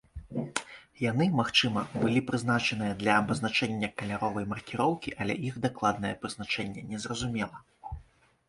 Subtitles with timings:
[1.01, 7.57] Яны, магчыма, былі прызначаныя для абазначэння каляровай маркіроўкі, але іх дакладнае прызначэнне незразумела.